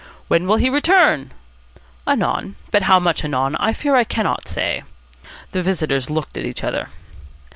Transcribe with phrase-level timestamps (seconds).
[0.29, 1.29] "When will he return?"
[2.07, 2.55] "Anon.
[2.71, 4.81] But how much anon I fear I cannot say."
[5.51, 6.89] The visitors looked at each other.